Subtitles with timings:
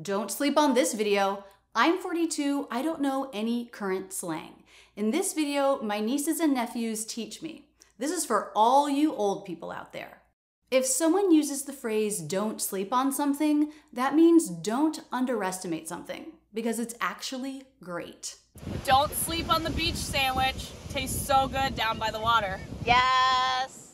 [0.00, 1.44] Don't sleep on this video.
[1.74, 4.62] I'm 42, I don't know any current slang.
[4.94, 7.66] In this video, my nieces and nephews teach me.
[7.98, 10.22] This is for all you old people out there.
[10.70, 16.78] If someone uses the phrase don't sleep on something, that means don't underestimate something because
[16.78, 18.36] it's actually great.
[18.84, 20.70] Don't sleep on the beach sandwich.
[20.90, 22.60] Tastes so good down by the water.
[22.86, 23.89] Yes.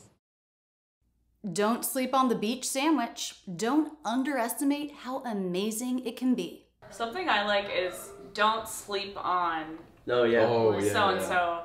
[1.53, 3.35] Don't sleep on the beach sandwich.
[3.55, 6.65] Don't underestimate how amazing it can be.
[6.89, 9.77] Something I like is don't sleep on
[10.09, 10.45] Oh yeah.
[10.45, 10.91] Oh, yeah.
[10.93, 11.59] so and so.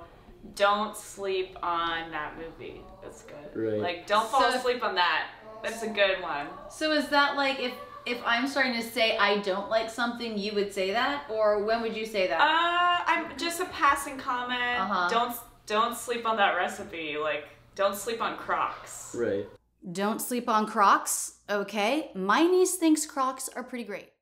[0.57, 2.81] Don't sleep on that movie.
[3.03, 3.55] That's good.
[3.55, 3.81] Right.
[3.81, 5.29] Like don't fall So- asleep on that.
[5.63, 6.49] That's a good one.
[6.71, 7.73] So is that like if
[8.05, 11.83] if I'm starting to say I don't like something, you would say that, or when
[11.83, 12.41] would you say that?
[12.41, 14.81] Uh, I'm just a passing comment.
[14.81, 15.09] Uh-huh.
[15.09, 15.37] Don't
[15.67, 17.17] don't sleep on that recipe.
[17.17, 17.45] Like
[17.77, 19.15] don't sleep on Crocs.
[19.17, 19.47] Right.
[19.91, 21.39] Don't sleep on Crocs.
[21.51, 24.13] Okay, my niece thinks Crocs are pretty great.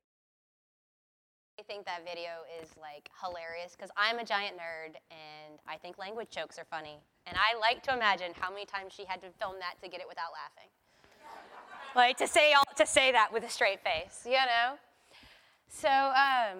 [1.59, 5.99] I think that video is like hilarious because I'm a giant nerd and I think
[5.99, 6.97] language jokes are funny.
[7.27, 10.01] And I like to imagine how many times she had to film that to get
[10.01, 10.69] it without laughing.
[11.95, 14.77] Like to say all, to say that with a straight face, you know.
[15.67, 16.57] So um,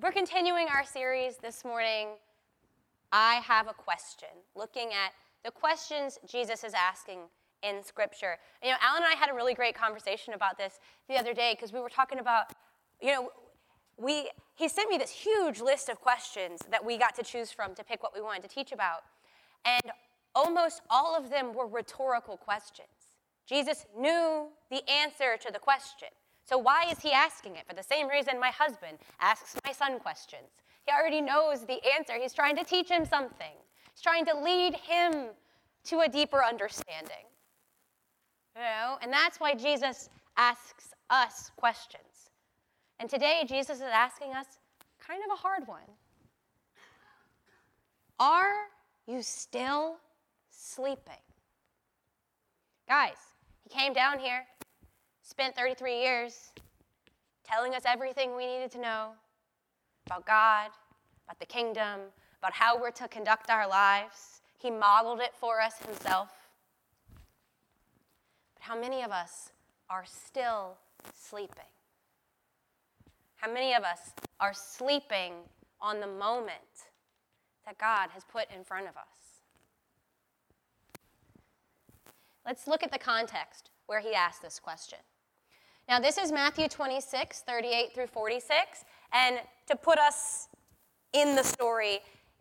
[0.00, 2.10] we're continuing our series this morning.
[3.10, 5.12] I have a question, looking at
[5.44, 7.20] the questions Jesus is asking
[7.64, 8.36] in Scripture.
[8.62, 11.54] You know, Alan and I had a really great conversation about this the other day
[11.56, 12.46] because we were talking about,
[13.00, 13.30] you know,
[13.96, 17.74] we he sent me this huge list of questions that we got to choose from
[17.74, 19.02] to pick what we wanted to teach about,
[19.64, 19.92] and
[20.34, 22.88] almost all of them were rhetorical questions.
[23.46, 26.08] Jesus knew the answer to the question.
[26.44, 27.66] So why is he asking it?
[27.68, 30.48] For the same reason my husband asks my son questions.
[30.86, 32.14] He already knows the answer.
[32.20, 33.54] He's trying to teach him something.
[33.92, 35.30] He's trying to lead him
[35.84, 37.24] to a deeper understanding.
[38.56, 42.30] You know, and that's why Jesus asks us questions.
[43.00, 44.46] And today Jesus is asking us
[45.04, 45.80] kind of a hard one.
[48.20, 48.68] Are
[49.06, 49.96] you still
[50.50, 51.20] sleeping?
[52.88, 53.16] Guys,
[53.62, 54.44] he came down here,
[55.22, 56.52] spent 33 years
[57.44, 59.10] telling us everything we needed to know
[60.06, 60.70] about God,
[61.26, 62.00] about the kingdom,
[62.38, 64.42] about how we're to conduct our lives.
[64.58, 66.43] He modeled it for us himself.
[68.64, 69.50] How many of us
[69.90, 70.78] are still
[71.14, 71.68] sleeping?
[73.36, 75.34] How many of us are sleeping
[75.82, 76.88] on the moment
[77.66, 79.42] that God has put in front of us?
[82.46, 85.00] Let's look at the context where he asked this question.
[85.86, 88.86] Now, this is Matthew 26, 38 through 46.
[89.12, 90.48] And to put us
[91.12, 92.00] in the story,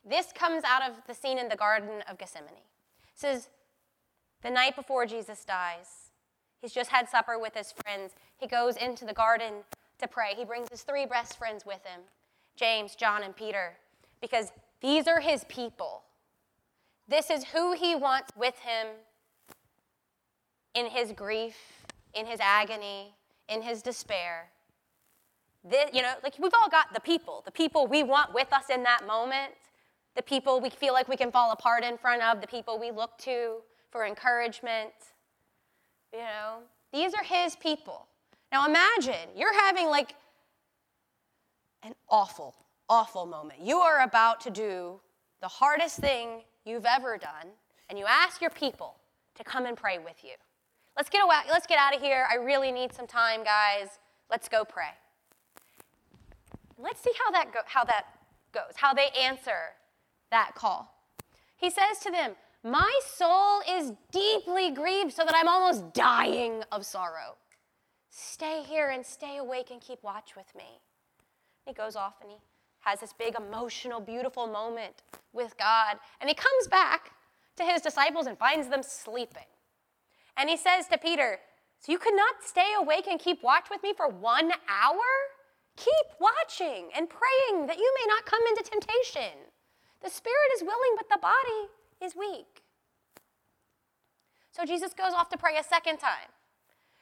[0.09, 2.53] this comes out of the scene in the Garden of Gethsemane.
[2.53, 3.49] It says,
[4.41, 6.02] the night before Jesus dies,
[6.63, 8.13] he's just had supper with his friends.
[8.37, 9.53] He goes into the garden
[9.99, 10.33] to pray.
[10.35, 12.01] He brings his three best friends with him
[12.55, 13.73] James, John, and Peter,
[14.21, 14.51] because
[14.81, 16.03] these are his people.
[17.07, 18.87] This is who he wants with him
[20.73, 21.55] in his grief,
[22.13, 23.13] in his agony,
[23.49, 24.49] in his despair.
[25.63, 28.69] This, you know, like we've all got the people, the people we want with us
[28.69, 29.53] in that moment,
[30.15, 32.91] the people we feel like we can fall apart in front of, the people we
[32.91, 33.57] look to
[33.91, 34.93] for encouragement.
[36.13, 36.59] You know,
[36.91, 38.05] these are his people.
[38.51, 40.13] Now imagine you're having like
[41.81, 42.53] an awful,
[42.87, 43.61] awful moment.
[43.61, 44.99] You are about to do
[45.41, 47.47] the hardest thing you've ever done,
[47.89, 48.95] and you ask your people
[49.35, 50.35] to come and pray with you.
[50.95, 52.27] Let's get, away, let's get out of here.
[52.31, 53.97] I really need some time, guys.
[54.29, 54.93] Let's go pray.
[56.77, 58.05] Let's see how that, go, how that
[58.53, 59.73] goes, how they answer
[60.29, 60.93] that call.
[61.57, 66.85] He says to them, My soul is deeply grieved so that I'm almost dying of
[66.85, 67.35] sorrow.
[68.09, 70.79] Stay here and stay awake and keep watch with me.
[71.65, 72.37] He goes off and he
[72.81, 75.03] has this big emotional, beautiful moment
[75.33, 75.97] with God.
[76.21, 77.11] And he comes back
[77.57, 79.43] to his disciples and finds them sleeping.
[80.37, 81.39] And he says to Peter,
[81.79, 85.09] So you could not stay awake and keep watch with me for one hour?
[85.75, 89.51] Keep watching and praying that you may not come into temptation.
[90.01, 91.69] The spirit is willing, but the body
[92.03, 92.63] is weak.
[94.51, 96.29] So Jesus goes off to pray a second time.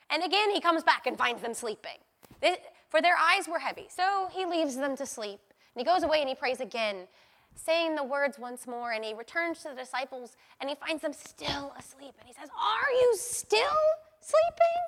[0.09, 1.97] And again, he comes back and finds them sleeping.
[2.41, 2.57] They,
[2.89, 3.87] for their eyes were heavy.
[3.89, 5.39] So he leaves them to sleep.
[5.75, 7.07] And he goes away and he prays again,
[7.55, 8.91] saying the words once more.
[8.91, 12.13] And he returns to the disciples and he finds them still asleep.
[12.19, 13.59] And he says, Are you still
[14.19, 14.81] sleeping?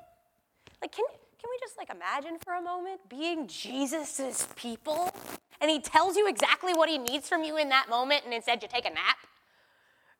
[0.82, 1.04] Like, can,
[1.40, 5.10] can we just like imagine for a moment being Jesus's people?
[5.60, 8.62] And he tells you exactly what he needs from you in that moment, and instead
[8.62, 9.16] you take a nap?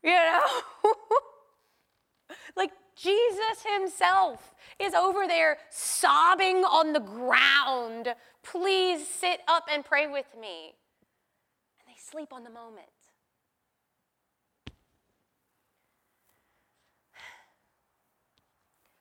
[0.05, 0.63] You know?
[2.57, 8.15] like, Jesus himself is over there sobbing on the ground.
[8.43, 10.75] Please sit up and pray with me.
[11.81, 12.87] And they sleep on the moment.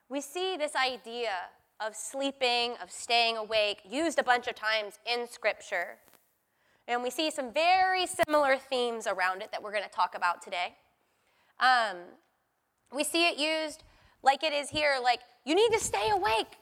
[0.09, 1.31] We see this idea
[1.79, 5.97] of sleeping, of staying awake, used a bunch of times in Scripture.
[6.87, 10.41] And we see some very similar themes around it that we're going to talk about
[10.41, 10.75] today.
[11.63, 11.97] Um,
[12.93, 13.83] we see it used
[14.21, 16.57] like it is here, like you need to stay awake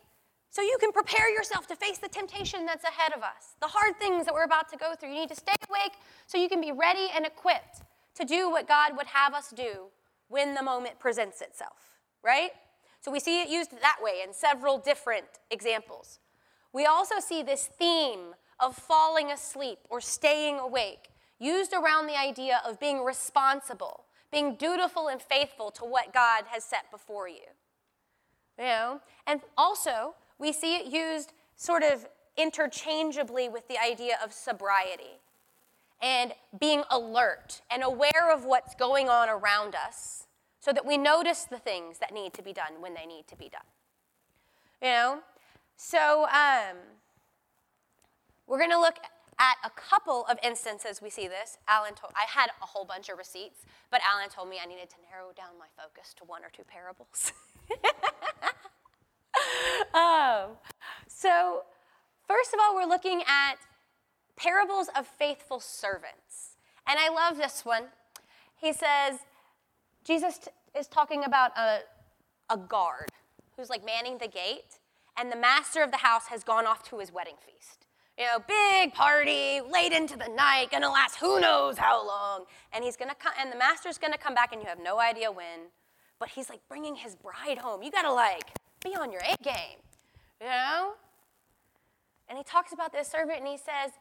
[0.51, 3.97] so you can prepare yourself to face the temptation that's ahead of us, the hard
[3.97, 5.09] things that we're about to go through.
[5.09, 5.93] You need to stay awake
[6.27, 7.81] so you can be ready and equipped
[8.15, 9.87] to do what God would have us do
[10.27, 12.51] when the moment presents itself, right?
[12.99, 16.19] So we see it used that way in several different examples.
[16.73, 21.09] We also see this theme of falling asleep or staying awake
[21.39, 26.63] used around the idea of being responsible, being dutiful and faithful to what God has
[26.63, 27.47] set before you.
[28.57, 29.01] You know?
[29.27, 32.07] And also, we see it used sort of
[32.37, 35.19] interchangeably with the idea of sobriety
[36.01, 40.27] and being alert and aware of what's going on around us
[40.59, 43.35] so that we notice the things that need to be done when they need to
[43.35, 43.61] be done.
[44.81, 45.19] You know?
[45.75, 46.77] So um,
[48.47, 48.97] we're going to look
[49.41, 51.57] at a couple of instances we see this.
[51.67, 54.89] Alan told, I had a whole bunch of receipts, but Alan told me I needed
[54.91, 57.33] to narrow down my focus to one or two parables.
[59.95, 60.57] um,
[61.07, 61.63] so,
[62.27, 63.55] first of all, we're looking at
[64.35, 66.55] parables of faithful servants.
[66.87, 67.85] And I love this one.
[68.55, 69.19] He says,
[70.03, 71.79] Jesus t- is talking about a,
[72.51, 73.09] a guard
[73.57, 74.77] who's like manning the gate,
[75.17, 77.87] and the master of the house has gone off to his wedding feast.
[78.21, 82.45] You know, big party, late into the night, gonna last who knows how long.
[82.71, 85.31] And he's gonna come, and the master's gonna come back, and you have no idea
[85.31, 85.71] when.
[86.19, 87.81] But he's like bringing his bride home.
[87.81, 88.51] You gotta like
[88.83, 89.79] be on your A game,
[90.39, 90.93] you know?
[92.29, 93.93] And he talks about this servant, and he says,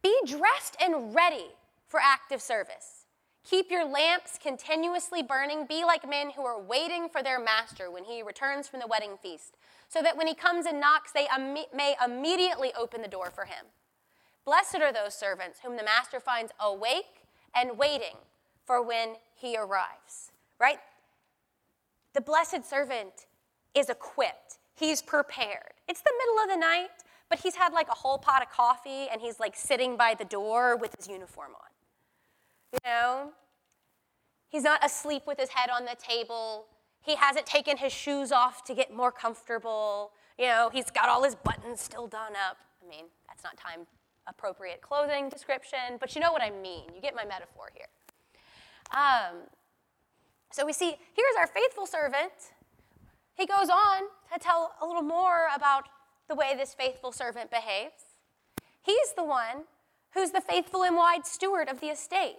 [0.00, 1.50] "Be dressed and ready
[1.88, 3.06] for active service."
[3.42, 5.66] Keep your lamps continuously burning.
[5.66, 9.18] Be like men who are waiting for their master when he returns from the wedding
[9.18, 9.56] feast,
[9.88, 11.26] so that when he comes and knocks, they
[11.74, 13.66] may immediately open the door for him.
[14.44, 17.24] Blessed are those servants whom the master finds awake
[17.54, 18.16] and waiting
[18.64, 20.30] for when he arrives.
[20.60, 20.78] Right?
[22.14, 23.26] The blessed servant
[23.74, 25.74] is equipped, he's prepared.
[25.88, 26.90] It's the middle of the night,
[27.28, 30.24] but he's had like a whole pot of coffee and he's like sitting by the
[30.24, 31.70] door with his uniform on.
[32.72, 33.32] You know?
[34.48, 36.66] He's not asleep with his head on the table.
[37.06, 40.10] He hasn't taken his shoes off to get more comfortable.
[40.38, 42.58] You know, he's got all his buttons still done up.
[42.84, 43.86] I mean, that's not time
[44.26, 46.82] appropriate clothing description, but you know what I mean.
[46.94, 47.86] You get my metaphor here.
[48.90, 49.36] Um,
[50.50, 52.32] so we see here's our faithful servant.
[53.34, 54.02] He goes on
[54.32, 55.84] to tell a little more about
[56.28, 58.16] the way this faithful servant behaves.
[58.82, 59.64] He's the one
[60.14, 62.38] who's the faithful and wise steward of the estate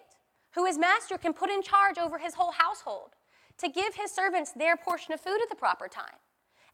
[0.55, 3.11] who his master can put in charge over his whole household,
[3.59, 6.19] to give his servants their portion of food at the proper time.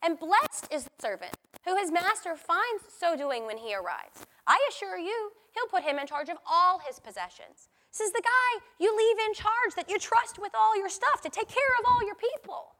[0.02, 4.26] And blessed is the servant who his master finds so doing when he arrives.
[4.46, 7.70] I assure you, he'll put him in charge of all his possessions.
[7.92, 11.22] This is the guy you leave in charge that you trust with all your stuff
[11.22, 12.76] to take care of all your people.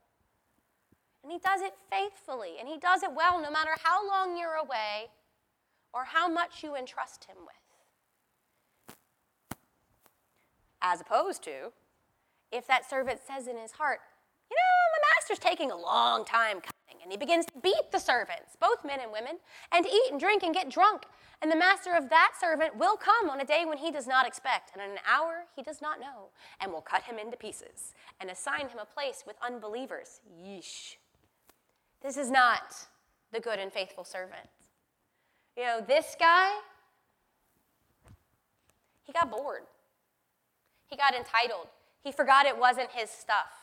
[1.24, 4.56] And he does it faithfully, and he does it well no matter how long you're
[4.56, 5.12] away
[5.94, 7.56] or how much you entrust him with.
[10.82, 11.72] As opposed to,
[12.54, 14.00] if that servant says in his heart,
[14.50, 18.00] you know, my master's taking a long time coming, and he begins to beat the
[18.00, 19.40] servants, both men and women,
[19.72, 21.04] and to eat and drink and get drunk.
[21.42, 24.28] And the master of that servant will come on a day when he does not
[24.28, 26.30] expect, and in an hour he does not know,
[26.62, 30.22] and will cut him into pieces and assign him a place with unbelievers.
[30.42, 30.96] Yeesh.
[32.02, 32.88] This is not
[33.32, 34.48] the good and faithful servant.
[35.58, 36.52] You know, this guy,
[39.04, 39.64] he got bored.
[40.88, 41.68] He got entitled.
[42.04, 43.54] He forgot it wasn't his stuff.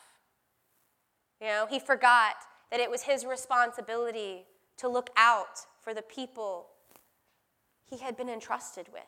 [1.39, 2.35] You know, he forgot
[2.71, 4.45] that it was his responsibility
[4.77, 6.67] to look out for the people
[7.85, 9.03] he had been entrusted with.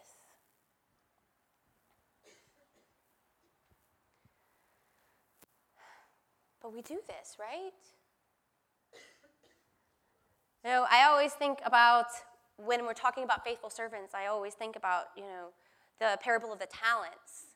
[6.61, 7.71] But we do this, right?
[10.63, 12.05] You know, I always think about
[12.57, 15.47] when we're talking about faithful servants, I always think about, you know,
[15.99, 17.47] the parable of the talents.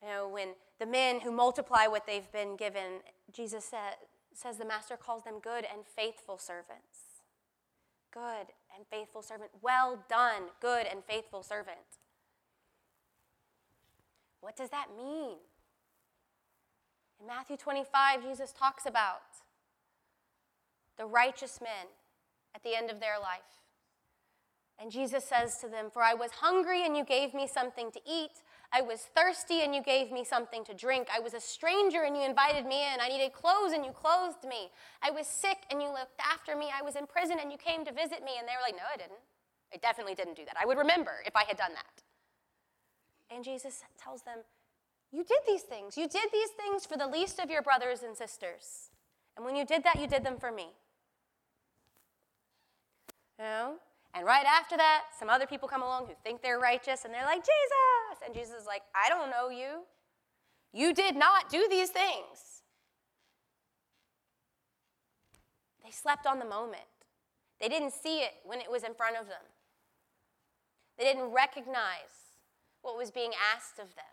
[0.00, 3.00] You know, when the men who multiply what they've been given,
[3.32, 3.94] Jesus said,
[4.34, 7.22] says the master calls them good and faithful servants.
[8.12, 9.50] Good and faithful servant.
[9.62, 11.78] Well done, good and faithful servant.
[14.40, 15.36] What does that mean?
[17.20, 19.22] In Matthew 25, Jesus talks about
[20.98, 21.88] the righteous men
[22.54, 23.40] at the end of their life.
[24.78, 28.00] And Jesus says to them, For I was hungry and you gave me something to
[28.06, 28.42] eat.
[28.74, 31.06] I was thirsty and you gave me something to drink.
[31.14, 33.00] I was a stranger and you invited me in.
[33.00, 34.68] I needed clothes and you clothed me.
[35.00, 36.70] I was sick and you looked after me.
[36.76, 38.32] I was in prison and you came to visit me.
[38.36, 39.22] And they were like, No, I didn't.
[39.72, 40.56] I definitely didn't do that.
[40.60, 42.02] I would remember if I had done that.
[43.30, 44.38] And Jesus tells them,
[45.12, 45.96] You did these things.
[45.96, 48.90] You did these things for the least of your brothers and sisters.
[49.36, 50.70] And when you did that, you did them for me.
[53.38, 53.74] You know?
[54.14, 57.24] And right after that, some other people come along who think they're righteous and they're
[57.24, 58.22] like, Jesus!
[58.24, 59.82] And Jesus is like, I don't know you.
[60.72, 62.62] You did not do these things.
[65.84, 66.82] They slept on the moment.
[67.60, 69.42] They didn't see it when it was in front of them.
[70.96, 72.38] They didn't recognize
[72.82, 74.04] what was being asked of them.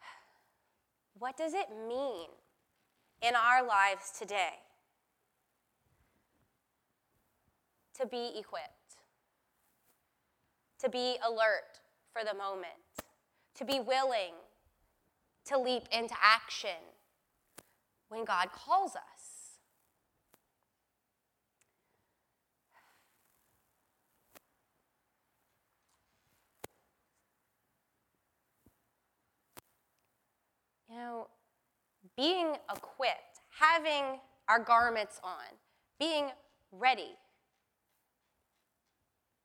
[1.18, 2.28] What does it mean
[3.22, 4.63] in our lives today
[7.98, 8.96] to be equipped,
[10.80, 11.80] to be alert
[12.12, 12.72] for the moment,
[13.56, 14.34] to be willing
[15.46, 16.70] to leap into action
[18.08, 19.02] when God calls us.
[30.88, 31.26] You know,
[32.16, 35.58] being equipped, having our garments on,
[35.98, 36.30] being
[36.70, 37.16] ready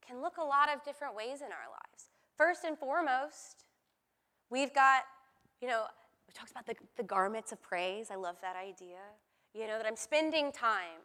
[0.10, 2.10] can look a lot of different ways in our lives.
[2.36, 3.66] First and foremost,
[4.50, 5.04] we've got,
[5.62, 5.84] you know,
[6.28, 8.10] we talked about the, the garments of praise.
[8.12, 8.98] I love that idea.
[9.54, 11.02] You know, that I'm spending time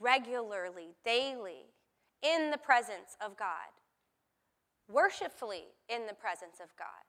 [0.00, 1.66] regularly, daily,
[2.22, 3.72] in the presence of God,
[4.90, 7.04] worshipfully in the presence of God.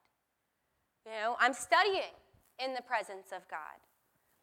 [1.05, 2.15] You know, I'm studying
[2.63, 3.79] in the presence of God.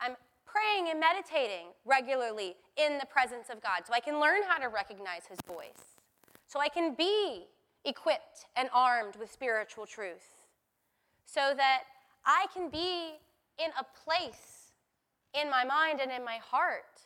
[0.01, 0.17] I'm
[0.47, 4.69] praying and meditating regularly in the presence of God so I can learn how to
[4.69, 5.92] recognize His voice
[6.53, 7.47] so I can be
[7.87, 10.49] equipped and armed with spiritual truth,
[11.25, 11.85] so that
[12.27, 13.15] I can be
[13.59, 14.73] in a place
[15.33, 17.01] in my mind and in my heart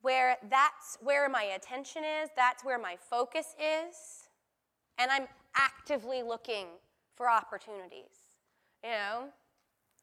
[0.00, 4.28] where that's where my attention is, that's where my focus is,
[4.98, 6.66] and I'm actively looking
[7.14, 8.40] for opportunities.
[8.82, 9.24] You know,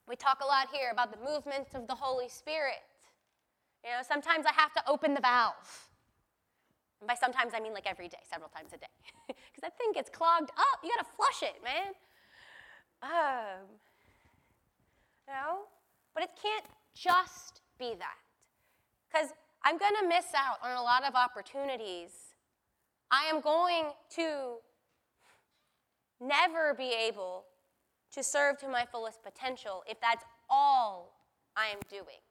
[0.07, 2.83] we talk a lot here about the movement of the Holy Spirit.
[3.83, 5.88] You know, sometimes I have to open the valve.
[7.01, 8.87] And by sometimes, I mean like every day, several times a day.
[9.49, 10.79] Because that thing gets clogged up.
[10.83, 11.93] You got to flush it, man.
[13.01, 13.65] Um,
[15.27, 15.59] you know?
[16.13, 16.65] But it can't
[16.95, 18.17] just be that.
[19.09, 19.29] Because
[19.63, 22.11] I'm going to miss out on a lot of opportunities.
[23.11, 24.57] I am going to
[26.19, 27.45] never be able
[28.13, 31.13] to serve to my fullest potential if that's all
[31.55, 32.21] I am doing.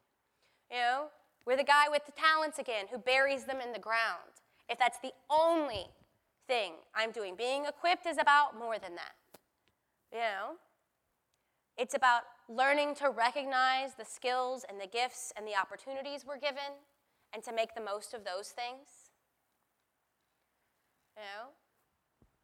[0.70, 1.06] You know,
[1.46, 4.37] we're the guy with the talents again who buries them in the ground
[4.68, 5.86] if that's the only
[6.46, 7.34] thing I'm doing.
[7.36, 9.14] Being equipped is about more than that.
[10.12, 10.56] You know?
[11.76, 16.74] It's about learning to recognize the skills and the gifts and the opportunities we're given
[17.32, 19.12] and to make the most of those things.
[21.16, 21.50] You know?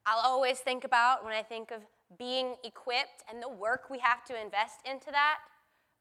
[0.07, 1.81] I'll always think about when I think of
[2.19, 5.39] being equipped and the work we have to invest into that,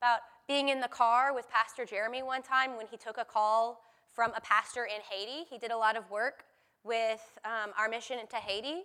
[0.01, 3.81] about being in the car with Pastor Jeremy one time when he took a call
[4.13, 5.45] from a pastor in Haiti.
[5.49, 6.45] He did a lot of work
[6.83, 8.83] with um, our mission into Haiti.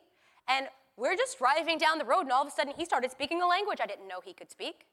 [0.49, 0.67] And
[0.97, 3.47] we're just driving down the road, and all of a sudden he started speaking a
[3.47, 4.87] language I didn't know he could speak.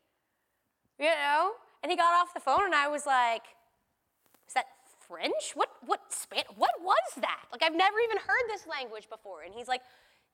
[0.99, 1.51] You know?
[1.81, 3.43] And he got off the phone, and I was like,
[4.47, 4.65] is that
[5.07, 5.53] French?
[5.55, 6.01] What, what?
[6.55, 7.43] What was that?
[7.51, 9.43] Like, I've never even heard this language before.
[9.43, 9.81] And he's like,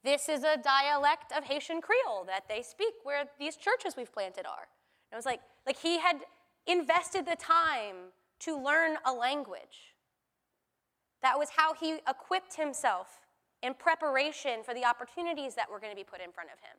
[0.04, 4.46] this is a dialect of Haitian Creole that they speak where these churches we've planted
[4.46, 4.68] are.
[5.12, 6.18] And I was like, like he had
[6.66, 9.91] invested the time to learn a language.
[11.22, 13.22] That was how he equipped himself
[13.62, 16.78] in preparation for the opportunities that were going to be put in front of him.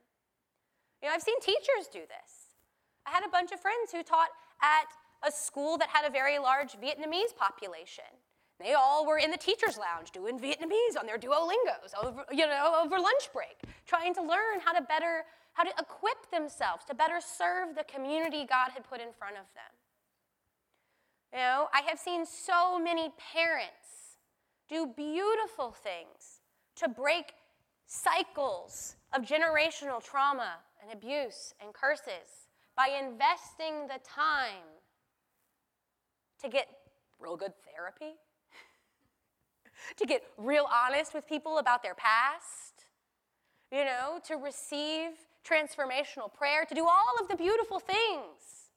[1.00, 2.54] You know, I've seen teachers do this.
[3.06, 4.30] I had a bunch of friends who taught
[4.60, 4.86] at
[5.26, 8.04] a school that had a very large Vietnamese population.
[8.60, 12.80] They all were in the teacher's lounge doing Vietnamese on their Duolingos, over, you know,
[12.84, 13.56] over lunch break,
[13.86, 18.46] trying to learn how to better, how to equip themselves to better serve the community
[18.48, 19.72] God had put in front of them.
[21.32, 24.01] You know, I have seen so many parents
[24.72, 26.40] do beautiful things
[26.76, 27.34] to break
[27.86, 34.64] cycles of generational trauma and abuse and curses by investing the time
[36.42, 36.68] to get
[37.20, 38.16] real good therapy,
[39.96, 42.86] to get real honest with people about their past,
[43.70, 45.10] you know, to receive
[45.46, 48.70] transformational prayer, to do all of the beautiful things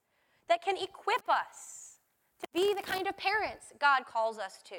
[0.50, 2.00] that can equip us
[2.42, 4.76] to be the kind of parents God calls us to.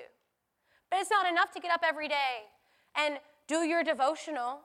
[0.90, 2.46] But it's not enough to get up every day
[2.94, 4.60] and do your devotional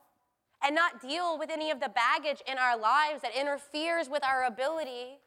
[0.64, 4.46] and not deal with any of the baggage in our lives that interferes with our
[4.46, 5.20] ability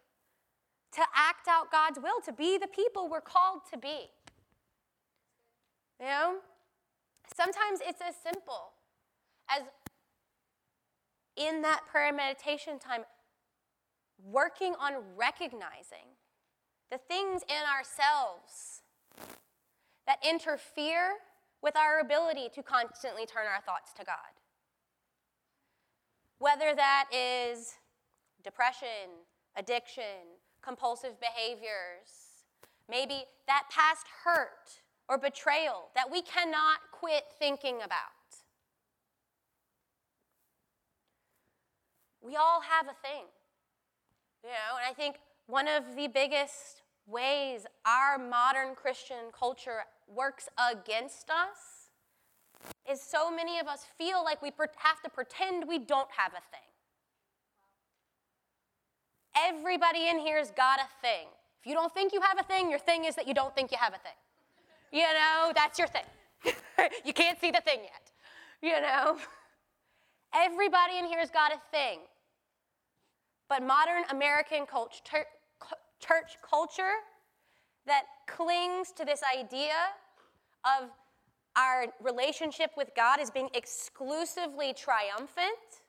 [0.93, 4.11] to act out God's will, to be the people we're called to be.
[5.99, 6.37] You know?
[7.35, 8.75] Sometimes it's as simple
[9.51, 9.63] as
[11.37, 13.03] in that prayer meditation time,
[14.25, 16.15] working on recognizing
[16.93, 18.83] the things in ourselves
[20.07, 21.15] that interfere
[21.63, 24.17] with our ability to constantly turn our thoughts to God.
[26.39, 27.75] Whether that is
[28.43, 29.25] depression,
[29.57, 32.45] addiction, compulsive behaviors,
[32.89, 38.13] maybe that past hurt or betrayal that we cannot quit thinking about.
[42.21, 43.25] We all have a thing.
[44.43, 50.49] You know, and I think one of the biggest ways our modern Christian culture works
[50.71, 51.91] against us
[52.91, 56.43] is so many of us feel like we have to pretend we don't have a
[56.51, 56.61] thing.
[59.37, 61.27] Everybody in here's got a thing.
[61.61, 63.73] If you don't think you have a thing, your thing is that you don't think
[63.73, 64.13] you have a thing.
[64.93, 66.05] You know, that's your thing.
[67.05, 68.13] you can't see the thing yet.
[68.63, 69.17] You know?
[70.35, 72.01] Everybody in here's got a thing.
[73.49, 75.27] But modern American culture,
[76.01, 76.93] church culture
[77.87, 79.75] that clings to this idea
[80.65, 80.91] of
[81.57, 85.83] our relationship with God as being exclusively triumphant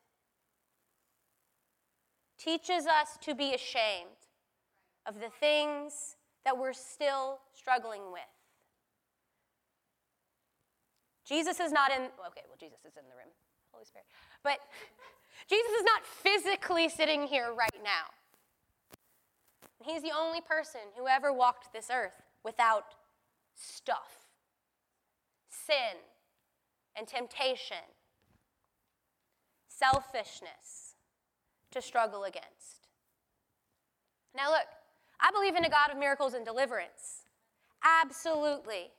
[2.38, 4.10] teaches us to be ashamed
[5.08, 8.22] of the things that we're still struggling with.
[11.28, 13.34] Jesus is not in, okay, well, Jesus is in the room,
[13.72, 14.06] Holy Spirit.
[14.44, 14.60] But
[15.50, 18.14] Jesus is not physically sitting here right now.
[19.86, 22.96] He's the only person who ever walked this earth without
[23.56, 24.26] stuff
[25.66, 25.98] sin
[26.98, 27.78] and temptation,
[29.68, 30.96] selfishness
[31.72, 32.88] to struggle against.
[34.36, 34.68] Now, look,
[35.20, 37.24] I believe in a God of miracles and deliverance.
[37.84, 38.92] Absolutely.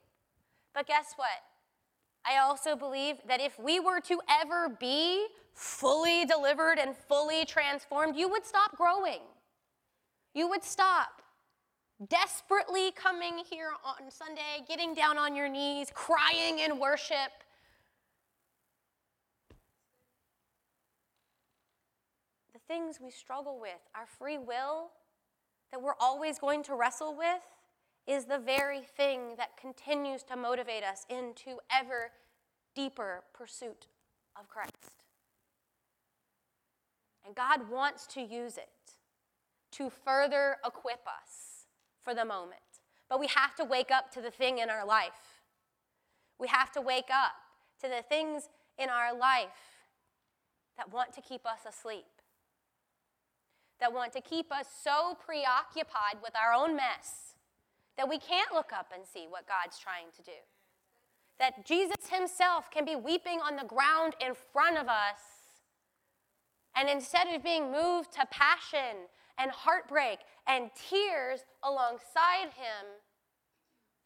[0.75, 1.43] But guess what?
[2.25, 8.17] I also believe that if we were to ever be fully delivered and fully transformed,
[8.17, 9.21] you would stop growing.
[10.37, 11.23] You would stop
[12.11, 17.33] desperately coming here on Sunday, getting down on your knees, crying in worship.
[22.53, 24.91] The things we struggle with, our free will
[25.73, 27.41] that we're always going to wrestle with,
[28.07, 32.11] is the very thing that continues to motivate us into ever
[32.75, 33.87] deeper pursuit
[34.39, 35.03] of Christ.
[37.25, 38.69] And God wants to use it
[39.73, 41.67] to further equip us
[42.03, 42.61] for the moment.
[43.09, 45.43] But we have to wake up to the thing in our life.
[46.39, 47.35] We have to wake up
[47.83, 48.49] to the things
[48.79, 49.49] in our life
[50.77, 52.05] that want to keep us asleep,
[53.81, 57.35] that want to keep us so preoccupied with our own mess
[57.97, 60.39] that we can't look up and see what God's trying to do.
[61.39, 65.21] That Jesus himself can be weeping on the ground in front of us.
[66.75, 72.87] And instead of being moved to passion and heartbreak and tears alongside him,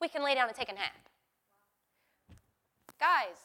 [0.00, 1.08] we can lay down and take a nap.
[2.98, 3.36] Guys,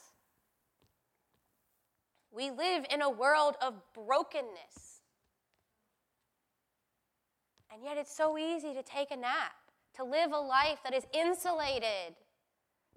[2.31, 5.01] we live in a world of brokenness.
[7.71, 9.53] And yet it's so easy to take a nap
[9.95, 12.15] to live a life that is insulated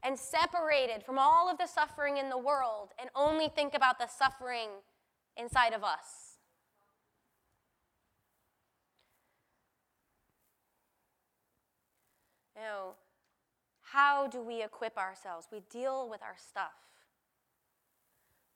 [0.03, 4.07] and separated from all of the suffering in the world and only think about the
[4.07, 4.69] suffering
[5.37, 6.28] inside of us.
[12.59, 12.95] Know,
[13.83, 15.47] how do we equip ourselves?
[15.53, 16.73] We deal with our stuff.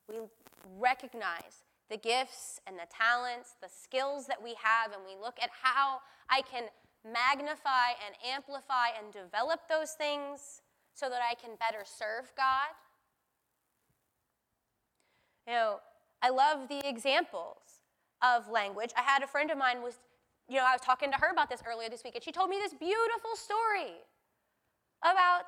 [0.09, 0.17] We
[0.79, 5.51] recognize the gifts and the talents, the skills that we have, and we look at
[5.63, 6.65] how I can
[7.05, 10.63] magnify and amplify and develop those things
[10.95, 12.75] so that I can better serve God.
[15.47, 15.81] You know,
[16.23, 17.83] I love the examples
[18.23, 18.91] of language.
[18.97, 19.99] I had a friend of mine was,
[20.49, 22.51] you know, I was talking to her about this earlier this week, and she told
[22.51, 23.95] me this beautiful story
[25.03, 25.45] about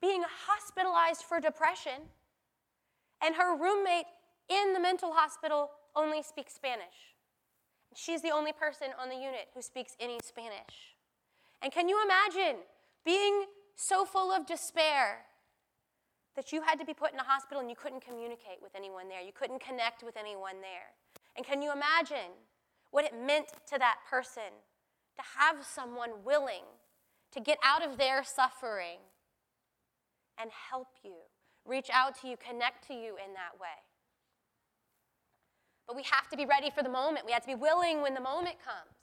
[0.00, 2.10] being hospitalized for depression,
[3.22, 4.06] and her roommate
[4.48, 7.16] in the mental hospital only speaks Spanish.
[7.94, 10.96] She's the only person on the unit who speaks any Spanish.
[11.62, 12.60] And can you imagine
[13.04, 15.24] being so full of despair
[16.36, 19.08] that you had to be put in a hospital and you couldn't communicate with anyone
[19.08, 19.22] there?
[19.22, 20.92] You couldn't connect with anyone there.
[21.36, 22.36] And can you imagine
[22.96, 24.56] what it meant to that person
[25.16, 26.64] to have someone willing
[27.30, 28.96] to get out of their suffering
[30.40, 31.12] and help you,
[31.66, 33.84] reach out to you, connect to you in that way?
[35.86, 37.26] But we have to be ready for the moment.
[37.26, 38.96] We have to be willing when the moment comes.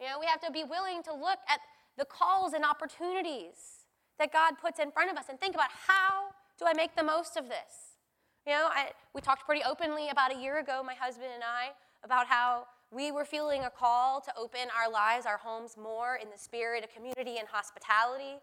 [0.00, 1.58] You know, we have to be willing to look at
[1.98, 3.82] the calls and opportunities
[4.20, 7.02] that God puts in front of us and think about how do I make the
[7.02, 7.98] most of this?
[8.46, 11.70] You know, I, we talked pretty openly about a year ago, my husband and I,
[12.08, 16.30] about how we were feeling a call to open our lives, our homes more in
[16.30, 18.40] the spirit of community and hospitality.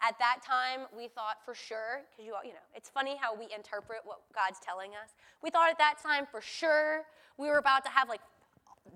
[0.00, 3.48] At that time, we thought for sure, because you, you know, it's funny how we
[3.52, 5.10] interpret what God's telling us.
[5.42, 7.02] We thought at that time for sure
[7.38, 8.20] we were about to have like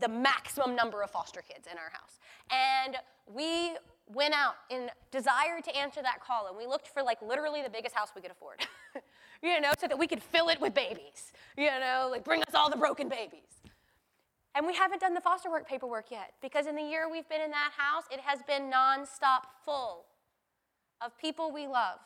[0.01, 2.21] the maximum number of foster kids in our house.
[2.53, 3.73] And we
[4.07, 7.71] went out in desire to answer that call, and we looked for like literally the
[7.71, 8.61] biggest house we could afford,
[9.43, 12.55] you know, so that we could fill it with babies, you know, like bring us
[12.55, 13.62] all the broken babies.
[14.55, 17.41] And we haven't done the foster work paperwork yet because in the year we've been
[17.41, 20.05] in that house, it has been nonstop full
[21.01, 21.99] of people we love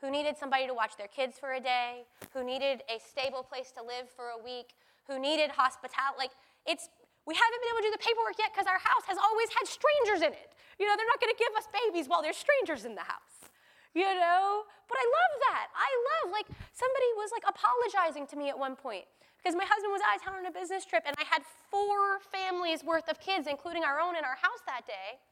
[0.00, 2.04] who needed somebody to watch their kids for a day,
[2.36, 4.76] who needed a stable place to live for a week,
[5.08, 6.20] who needed hospitality.
[6.20, 6.36] Like,
[6.68, 6.92] it's,
[7.24, 9.64] we haven't been able to do the paperwork yet because our house has always had
[9.64, 10.52] strangers in it.
[10.76, 13.48] You know, they're not going to give us babies while there's strangers in the house.
[13.96, 14.68] You know?
[14.84, 15.66] But I love that.
[15.72, 19.08] I love, like, somebody was like apologizing to me at one point
[19.46, 22.18] because my husband was out of town on a business trip and I had four
[22.34, 25.22] families worth of kids, including our own, in our house that day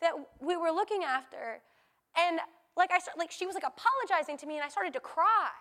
[0.00, 1.62] that we were looking after.
[2.18, 2.40] And
[2.76, 5.54] like, I, like she was like apologizing to me and I started to cry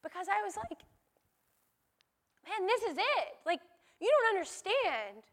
[0.00, 0.78] because I was like,
[2.46, 3.34] man, this is it.
[3.44, 3.58] Like,
[4.00, 5.26] you don't understand.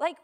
[0.00, 0.16] Like,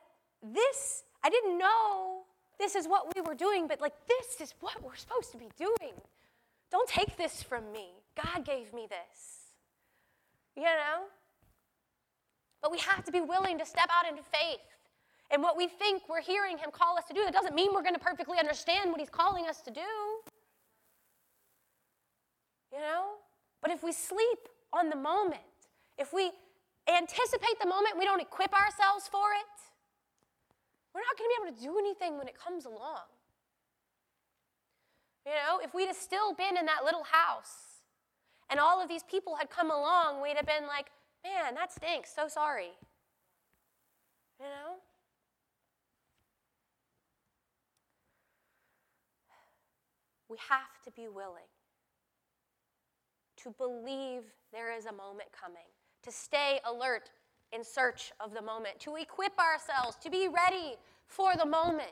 [0.42, 2.22] this, I didn't know
[2.58, 5.50] this is what we were doing, but like, this is what we're supposed to be
[5.58, 5.92] doing.
[6.70, 8.00] Don't take this from me.
[8.16, 9.41] God gave me this.
[10.56, 11.08] You know?
[12.60, 14.60] But we have to be willing to step out into faith.
[15.30, 17.82] And what we think we're hearing Him call us to do, that doesn't mean we're
[17.82, 19.80] going to perfectly understand what He's calling us to do.
[22.72, 23.16] You know?
[23.62, 25.40] But if we sleep on the moment,
[25.98, 26.30] if we
[26.88, 29.58] anticipate the moment, we don't equip ourselves for it,
[30.94, 33.08] we're not going to be able to do anything when it comes along.
[35.24, 37.71] You know, if we'd have still been in that little house
[38.52, 40.88] and all of these people had come along, we'd have been like,
[41.24, 42.72] man, that stinks, so sorry.
[44.38, 44.74] You know?
[50.28, 51.48] We have to be willing
[53.42, 55.62] to believe there is a moment coming
[56.02, 57.10] to stay alert
[57.54, 61.90] in search of the moment, to equip ourselves, to be ready for the moment.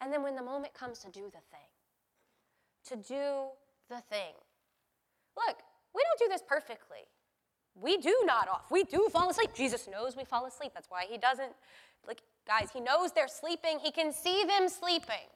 [0.00, 1.66] And then when the moment comes to do the thing,
[2.84, 3.46] to do
[3.88, 4.34] the thing.
[5.36, 5.56] Look,
[5.94, 7.08] we don't do this perfectly.
[7.80, 8.70] We do nod off.
[8.70, 9.50] We do fall asleep.
[9.54, 10.72] Jesus knows we fall asleep.
[10.74, 11.52] That's why he doesn't,
[12.06, 13.78] like, guys, he knows they're sleeping.
[13.78, 15.28] He can see them sleeping.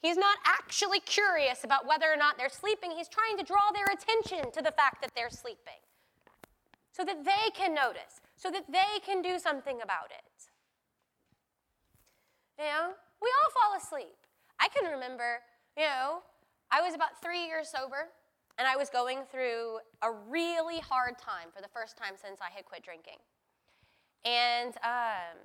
[0.00, 2.90] He's not actually curious about whether or not they're sleeping.
[2.90, 5.78] He's trying to draw their attention to the fact that they're sleeping
[6.92, 10.48] so that they can notice, so that they can do something about it.
[12.58, 14.16] You know, we all fall asleep.
[14.60, 15.38] I can remember,
[15.76, 16.22] you know,
[16.70, 18.08] I was about three years sober,
[18.58, 22.54] and I was going through a really hard time for the first time since I
[22.54, 23.18] had quit drinking.
[24.24, 25.38] And um,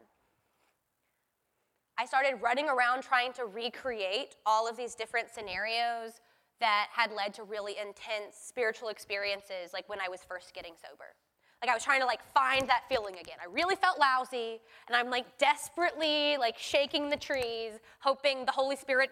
[1.98, 6.22] I started running around trying to recreate all of these different scenarios
[6.60, 11.16] that had led to really intense spiritual experiences, like when I was first getting sober.
[11.62, 13.38] Like I was trying to like find that feeling again.
[13.42, 18.76] I really felt lousy, and I'm like desperately like shaking the trees, hoping the Holy
[18.76, 19.10] Spirit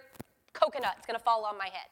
[0.54, 1.90] coconut's gonna fall on my head.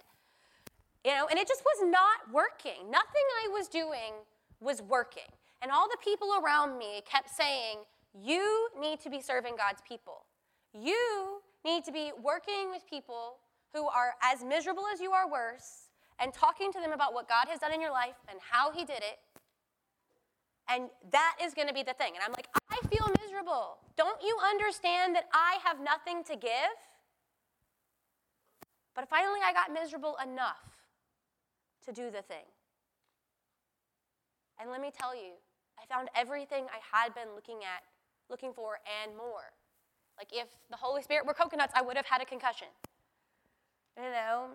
[1.05, 2.89] You know, and it just was not working.
[2.89, 4.13] Nothing I was doing
[4.59, 5.29] was working.
[5.61, 7.79] And all the people around me kept saying,
[8.21, 10.25] You need to be serving God's people.
[10.73, 13.35] You need to be working with people
[13.73, 15.89] who are as miserable as you are worse
[16.19, 18.85] and talking to them about what God has done in your life and how He
[18.85, 19.19] did it
[20.69, 22.13] and that is going to be the thing.
[22.15, 23.77] And I'm like, I feel miserable.
[23.97, 26.77] Don't you understand that I have nothing to give?
[28.95, 30.72] But finally, I got miserable enough
[31.83, 32.45] to do the thing.
[34.59, 35.33] And let me tell you,
[35.81, 37.83] I found everything I had been looking at,
[38.29, 39.51] looking for, and more.
[40.17, 42.67] Like if the Holy Spirit were coconuts, I would have had a concussion.
[43.97, 44.47] You know?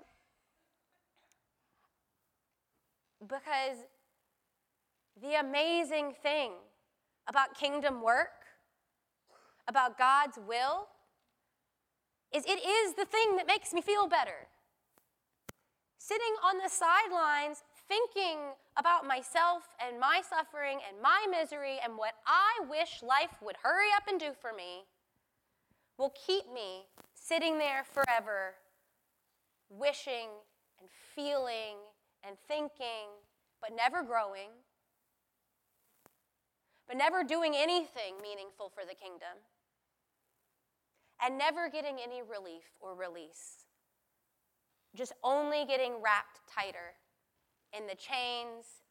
[3.21, 3.79] Because
[5.21, 6.53] the amazing thing
[7.29, 8.29] about kingdom work,
[9.67, 10.89] about God's will,
[12.33, 14.49] is it is the thing that makes me feel better.
[15.99, 18.39] Sitting on the sidelines thinking
[18.77, 23.89] about myself and my suffering and my misery and what I wish life would hurry
[23.97, 24.85] up and do for me
[25.99, 28.55] will keep me sitting there forever,
[29.69, 30.29] wishing
[30.81, 31.77] and feeling
[32.27, 33.11] and thinking,
[33.61, 34.51] but never growing,
[36.87, 39.43] but never doing anything meaningful for the kingdom,
[41.21, 43.68] and never getting any relief or release.
[44.99, 46.99] Just only getting wrapped tighter
[47.73, 48.83] in the chains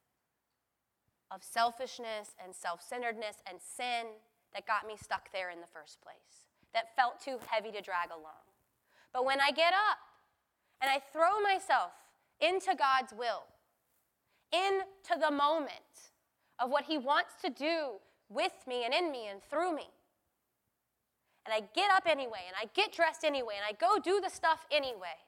[1.30, 4.08] of selfishness and self centeredness and sin
[4.54, 8.10] that got me stuck there in the first place, that felt too heavy to drag
[8.10, 8.48] along.
[9.12, 9.98] But when I get up
[10.82, 11.91] and I throw myself
[12.39, 13.43] into God's will,
[14.54, 16.13] into the moment
[16.58, 17.96] of what He wants to do
[18.30, 19.89] with me and in me and through me,
[21.46, 24.30] and I get up anyway, and I get dressed anyway, and I go do the
[24.30, 25.20] stuff anyway.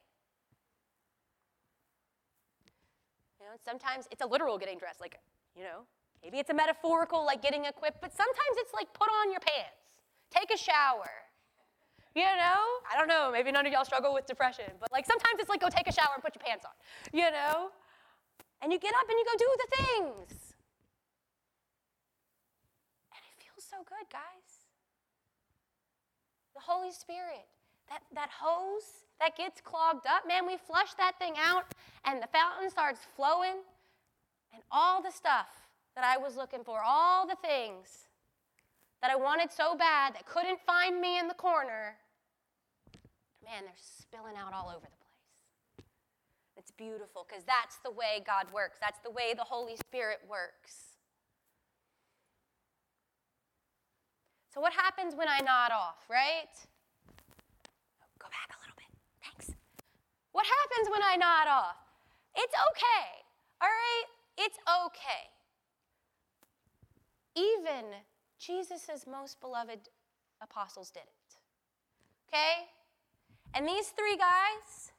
[3.39, 5.18] You know, sometimes it's a literal getting dressed, like,
[5.56, 5.82] you know,
[6.22, 9.98] maybe it's a metaphorical, like getting equipped, but sometimes it's like put on your pants,
[10.30, 11.10] take a shower.
[12.14, 12.58] You know?
[12.90, 15.60] I don't know, maybe none of y'all struggle with depression, but like sometimes it's like
[15.60, 16.74] go take a shower and put your pants on,
[17.12, 17.70] you know?
[18.62, 20.54] And you get up and you go do the things.
[23.14, 24.66] And it feels so good, guys.
[26.54, 27.46] The Holy Spirit,
[27.88, 31.64] that, that hose that gets clogged up, man, we flush that thing out
[32.04, 33.60] and the fountain starts flowing,
[34.52, 35.48] and all the stuff
[35.94, 38.08] that I was looking for, all the things
[39.02, 41.96] that I wanted so bad that couldn't find me in the corner,
[43.44, 45.86] man, they're spilling out all over the place.
[46.56, 50.90] It's beautiful because that's the way God works, that's the way the Holy Spirit works.
[54.52, 56.50] So, what happens when I nod off, right?
[58.18, 58.90] Go back a little bit.
[59.22, 59.54] Thanks.
[60.40, 61.76] What happens when I nod off?
[62.34, 63.04] It's okay,
[63.60, 64.06] all right?
[64.38, 65.28] It's okay.
[67.36, 67.84] Even
[68.38, 69.80] Jesus' most beloved
[70.40, 71.36] apostles did it.
[72.26, 72.72] Okay?
[73.52, 74.92] And these three guys,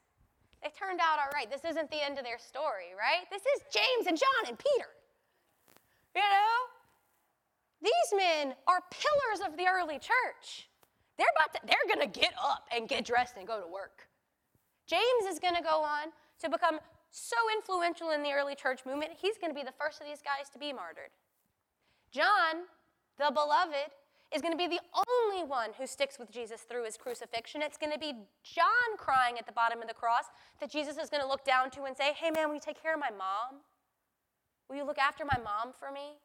[0.62, 1.50] they turned out all right.
[1.50, 3.26] This isn't the end of their story, right?
[3.28, 4.90] This is James and John and Peter.
[6.14, 6.54] You know?
[7.82, 10.68] These men are pillars of the early church.
[11.18, 14.06] They're about to, they're gonna get up and get dressed and go to work.
[14.92, 16.78] James is gonna go on to become
[17.10, 20.50] so influential in the early church movement, he's gonna be the first of these guys
[20.52, 21.10] to be martyred.
[22.12, 22.68] John,
[23.16, 23.88] the beloved,
[24.34, 27.62] is going to be the only one who sticks with Jesus through his crucifixion.
[27.62, 30.24] It's going to be John crying at the bottom of the cross
[30.60, 32.82] that Jesus is going to look down to and say, Hey, man, will you take
[32.82, 33.60] care of my mom?
[34.68, 36.16] Will you look after my mom for me?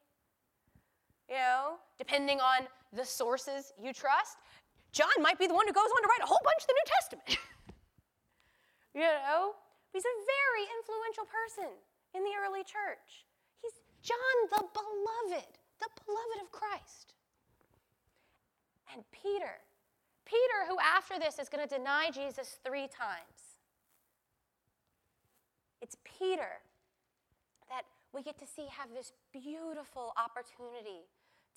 [1.28, 4.38] You know, depending on the sources you trust,
[4.92, 6.74] John might be the one who goes on to write a whole bunch of the
[6.74, 7.38] New Testament.
[8.98, 9.54] you know,
[9.94, 11.70] he's a very influential person
[12.18, 13.22] in the early church.
[13.62, 17.14] He's John the beloved, the beloved of Christ.
[18.92, 19.62] And Peter,
[20.24, 23.54] Peter, who after this is going to deny Jesus three times.
[25.80, 26.58] It's Peter
[27.70, 31.06] that we get to see have this beautiful opportunity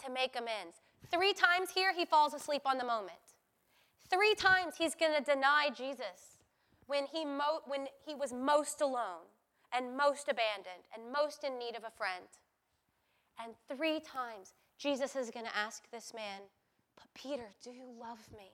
[0.05, 0.77] to make amends.
[1.09, 3.17] Three times here, he falls asleep on the moment.
[4.11, 6.40] Three times he's going to deny Jesus
[6.91, 9.23] when he, mo- when he was most alone
[9.71, 12.27] and most abandoned and most in need of a friend.
[13.39, 16.41] And three times Jesus is going to ask this man,
[16.97, 18.51] But Peter, do you love me?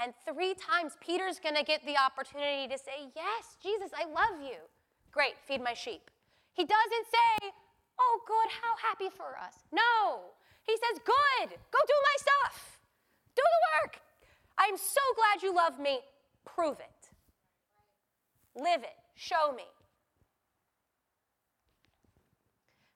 [0.00, 4.40] And three times Peter's going to get the opportunity to say, Yes, Jesus, I love
[4.40, 4.64] you.
[5.12, 6.10] Great, feed my sheep.
[6.54, 7.52] He doesn't say,
[8.00, 9.60] Oh, good, how happy for us.
[9.70, 10.32] No,
[10.64, 12.80] he says, Good, go do my stuff.
[13.36, 14.00] Do the work.
[14.56, 16.00] I'm so glad you love me.
[16.46, 16.93] Prove it.
[18.56, 18.96] Live it.
[19.14, 19.64] Show me.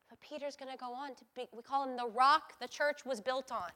[0.08, 3.04] But Peter's going to go on to be, we call him the rock the church
[3.04, 3.70] was built on.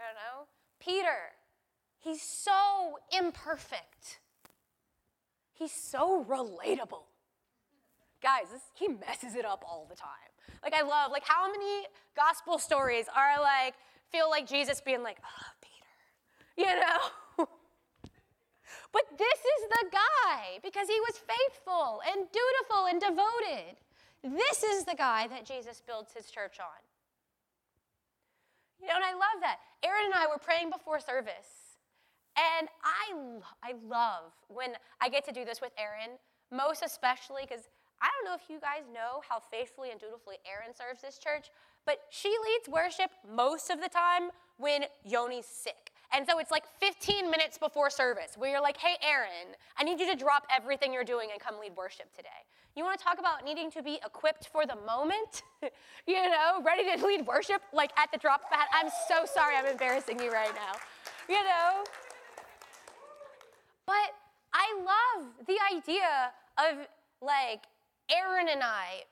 [0.00, 0.46] I don't know.
[0.80, 1.32] Peter,
[1.98, 4.20] he's so imperfect.
[5.52, 7.04] He's so relatable.
[8.22, 10.10] Guys, this, he messes it up all the time.
[10.62, 13.74] Like, I love, like, how many gospel stories are like,
[14.10, 16.98] feel like Jesus being like, oh, Peter, you know?
[18.92, 23.80] But this is the guy because he was faithful and dutiful and devoted.
[24.22, 26.80] This is the guy that Jesus builds his church on.
[28.80, 29.58] You know, and I love that.
[29.82, 31.78] Erin and I were praying before service.
[32.36, 33.14] And I,
[33.62, 36.16] I love when I get to do this with Erin,
[36.50, 37.68] most especially because
[38.00, 41.50] I don't know if you guys know how faithfully and dutifully Erin serves this church,
[41.86, 45.91] but she leads worship most of the time when Yoni's sick.
[46.14, 49.98] And so it's like 15 minutes before service where you're like, hey, Erin, I need
[49.98, 52.28] you to drop everything you're doing and come lead worship today.
[52.76, 55.42] You want to talk about needing to be equipped for the moment?
[56.06, 58.68] you know, ready to lead worship like at the drop of a hat?
[58.74, 60.78] I'm so sorry I'm embarrassing you right now.
[61.28, 61.84] You know?
[63.86, 64.14] But
[64.52, 66.86] I love the idea of
[67.20, 67.64] like
[68.10, 69.04] Erin and I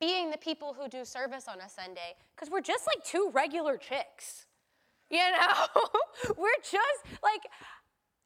[0.00, 3.76] being the people who do service on a Sunday because we're just like two regular
[3.76, 4.46] chicks.
[5.10, 5.84] You know,
[6.36, 7.42] we're just like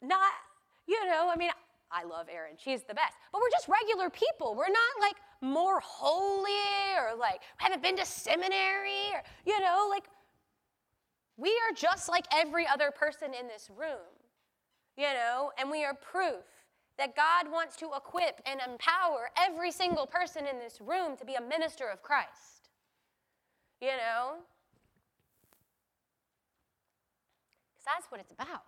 [0.01, 0.33] not,
[0.87, 1.51] you know, I mean,
[1.91, 3.15] I love Erin, she's the best.
[3.31, 4.55] But we're just regular people.
[4.55, 6.51] We're not like more holy
[6.97, 10.05] or like haven't been to seminary or, you know, like
[11.37, 14.11] we are just like every other person in this room,
[14.97, 16.45] you know, and we are proof
[16.99, 21.35] that God wants to equip and empower every single person in this room to be
[21.35, 22.71] a minister of Christ.
[23.81, 24.37] You know?
[27.83, 28.63] Because that's what it's about.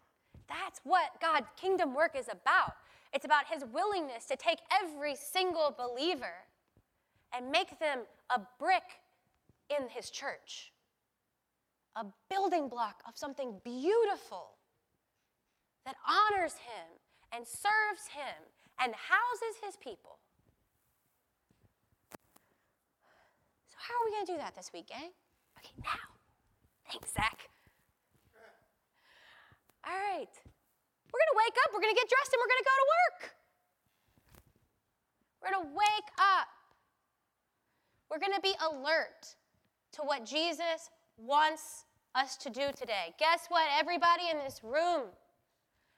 [0.49, 2.75] That's what God's kingdom work is about.
[3.13, 6.35] It's about his willingness to take every single believer
[7.35, 8.01] and make them
[8.31, 9.01] a brick
[9.71, 10.73] in his church,
[11.97, 14.51] a building block of something beautiful
[15.85, 16.99] that honors him
[17.33, 18.51] and serves him
[18.81, 20.19] and houses his people.
[23.71, 25.11] So, how are we going to do that this week, gang?
[25.59, 26.15] Okay, now.
[26.91, 27.49] Thanks, Zach.
[29.87, 30.35] All right.
[31.13, 32.77] We're going to wake up, we're going to get dressed, and we're going to go
[32.83, 33.21] to work.
[35.41, 36.49] We're going to wake up.
[38.11, 39.37] We're going to be alert
[39.93, 43.15] to what Jesus wants us to do today.
[43.19, 43.67] Guess what?
[43.79, 45.11] Everybody in this room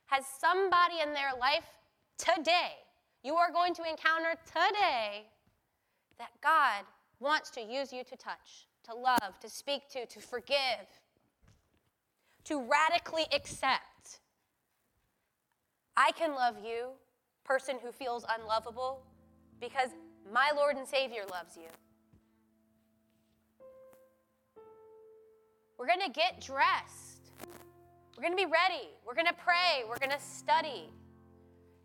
[0.06, 1.64] has somebody in their life
[2.18, 2.72] today,
[3.22, 5.26] you are going to encounter today
[6.18, 6.84] that God
[7.20, 10.86] wants to use you to touch, to love, to speak to, to forgive,
[12.46, 14.20] to radically accept.
[15.96, 16.90] I can love you,
[17.44, 19.02] person who feels unlovable,
[19.60, 19.90] because
[20.32, 21.68] my Lord and Savior loves you.
[25.78, 27.32] We're going to get dressed.
[28.16, 28.88] We're going to be ready.
[29.06, 29.82] We're going to pray.
[29.88, 30.90] We're going to study.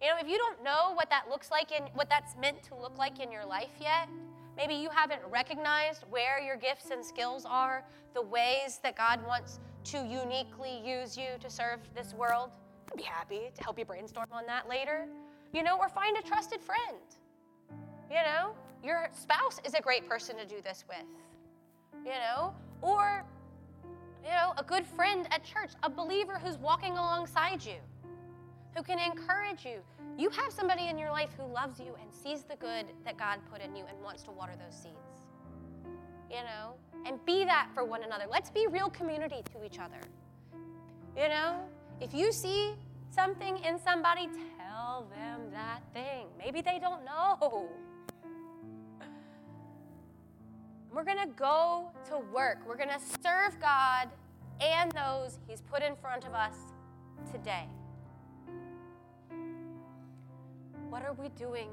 [0.02, 2.76] You know, if you don't know what that looks like and what that's meant to
[2.76, 4.08] look like in your life yet,
[4.56, 9.60] maybe you haven't recognized where your gifts and skills are, the ways that God wants
[9.86, 12.52] to uniquely use you to serve this world.
[12.92, 15.08] I'd be happy to help you brainstorm on that later.
[15.54, 16.98] You know, or find a trusted friend.
[18.10, 21.06] You know, your spouse is a great person to do this with.
[22.06, 23.26] You know, or
[24.24, 27.78] you know, a good friend at church, a believer who's walking alongside you,
[28.76, 29.80] who can encourage you.
[30.18, 33.40] You have somebody in your life who loves you and sees the good that God
[33.52, 35.11] put in you and wants to water those seeds.
[36.32, 38.24] You know, and be that for one another.
[38.30, 40.00] Let's be real community to each other.
[41.18, 41.60] You know,
[42.00, 42.74] if you see
[43.14, 46.28] something in somebody, tell them that thing.
[46.40, 47.68] Maybe they don't know.
[50.94, 52.60] We're going to go to work.
[52.68, 54.10] We're going to serve God
[54.62, 56.56] and those He's put in front of us
[57.32, 57.68] today.
[60.90, 61.70] What are we doing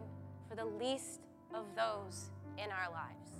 [0.48, 1.20] for the least
[1.54, 3.37] of those in our lives?